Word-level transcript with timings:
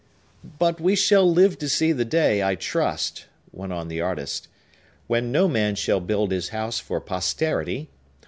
"But 0.57 0.81
we 0.81 0.95
shall 0.95 1.31
live 1.31 1.59
to 1.59 1.69
see 1.69 1.91
the 1.91 2.03
day, 2.05 2.41
I 2.41 2.55
trust," 2.55 3.27
went 3.51 3.71
on 3.71 3.87
the 3.87 4.01
artist, 4.01 4.47
"when 5.05 5.31
no 5.31 5.47
man 5.47 5.75
shall 5.75 5.99
build 5.99 6.31
his 6.31 6.49
house 6.49 6.79
for 6.79 6.99
posterity. 6.99 7.87